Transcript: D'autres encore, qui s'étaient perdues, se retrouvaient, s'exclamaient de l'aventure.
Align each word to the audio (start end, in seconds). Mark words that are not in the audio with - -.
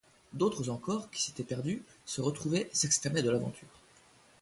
D'autres 0.33 0.71
encore, 0.71 1.11
qui 1.11 1.21
s'étaient 1.21 1.43
perdues, 1.43 1.83
se 2.05 2.21
retrouvaient, 2.21 2.71
s'exclamaient 2.73 3.21
de 3.21 3.29
l'aventure. 3.29 3.69